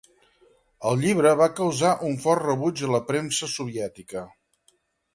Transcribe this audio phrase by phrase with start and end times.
[0.91, 4.29] El llibre va causar un fort rebuig a la premsa soviètica.